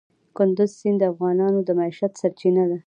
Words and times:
کندز 0.37 0.71
سیند 0.79 0.97
د 1.01 1.03
افغانانو 1.13 1.59
د 1.63 1.69
معیشت 1.79 2.11
سرچینه 2.21 2.63
ده. 2.69 2.77